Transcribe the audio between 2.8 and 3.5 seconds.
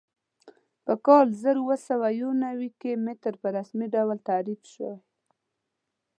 کې متر په